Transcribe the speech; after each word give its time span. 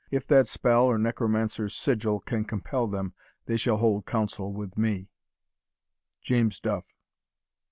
If 0.09 0.25
that 0.29 0.47
spell 0.47 0.85
Or 0.85 0.97
necromancer's 0.97 1.75
sigil 1.75 2.21
can 2.21 2.43
compel 2.45 2.87
them, 2.87 3.13
They 3.45 3.55
shall 3.55 3.77
hold 3.77 4.07
council 4.07 4.51
with 4.51 4.75
me. 4.75 5.09
JAMES 6.21 6.59
DUFF. 6.59 6.85